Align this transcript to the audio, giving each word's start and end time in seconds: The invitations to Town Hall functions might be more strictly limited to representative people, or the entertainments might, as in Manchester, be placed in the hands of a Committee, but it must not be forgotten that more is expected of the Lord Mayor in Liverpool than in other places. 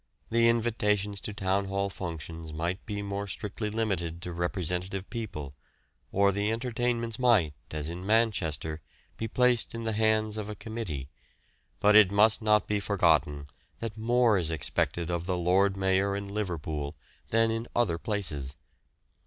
The 0.31 0.49
invitations 0.49 1.21
to 1.21 1.31
Town 1.31 1.65
Hall 1.65 1.87
functions 1.87 2.51
might 2.51 2.83
be 2.87 3.03
more 3.03 3.27
strictly 3.27 3.69
limited 3.69 4.19
to 4.23 4.31
representative 4.33 5.07
people, 5.11 5.53
or 6.11 6.31
the 6.31 6.51
entertainments 6.51 7.19
might, 7.19 7.53
as 7.69 7.87
in 7.87 8.03
Manchester, 8.03 8.81
be 9.17 9.27
placed 9.27 9.75
in 9.75 9.83
the 9.83 9.91
hands 9.91 10.37
of 10.39 10.49
a 10.49 10.55
Committee, 10.55 11.07
but 11.79 11.95
it 11.95 12.09
must 12.11 12.41
not 12.41 12.65
be 12.65 12.79
forgotten 12.79 13.45
that 13.77 13.95
more 13.95 14.39
is 14.39 14.49
expected 14.49 15.11
of 15.11 15.27
the 15.27 15.37
Lord 15.37 15.77
Mayor 15.77 16.15
in 16.15 16.25
Liverpool 16.33 16.95
than 17.29 17.51
in 17.51 17.67
other 17.75 17.99
places. 17.99 18.55